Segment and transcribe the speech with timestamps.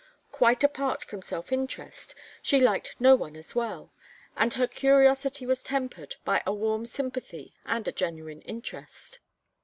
[0.31, 3.91] Quite apart from self interest, she liked no one as well,
[4.35, 9.19] and her curiosity was tempered by a warm sympathy and a genuine interest.